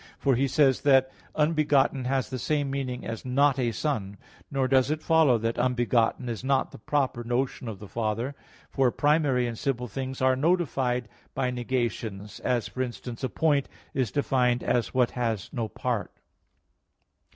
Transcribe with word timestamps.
For 0.17 0.33
he 0.33 0.47
says 0.47 0.81
that 0.81 1.11
"unbegotten" 1.35 2.05
has 2.05 2.31
the 2.31 2.39
same 2.39 2.71
meaning 2.71 3.05
as 3.05 3.23
"not 3.23 3.59
a 3.59 3.71
son." 3.71 4.17
Nor 4.49 4.67
does 4.67 4.89
it 4.89 5.03
follow 5.03 5.37
that 5.37 5.59
"unbegotten" 5.59 6.27
is 6.27 6.43
not 6.43 6.71
the 6.71 6.79
proper 6.79 7.23
notion 7.23 7.67
of 7.67 7.77
the 7.77 7.87
Father; 7.87 8.33
for 8.71 8.89
primary 8.89 9.45
and 9.45 9.59
simple 9.59 9.87
things 9.87 10.19
are 10.19 10.35
notified 10.35 11.07
by 11.35 11.51
negations; 11.51 12.39
as, 12.39 12.67
for 12.67 12.81
instance, 12.81 13.23
a 13.23 13.29
point 13.29 13.69
is 13.93 14.09
defined 14.11 14.63
as 14.63 14.91
what 14.91 15.11
has 15.11 15.51
no 15.53 15.67
part. 15.67 16.11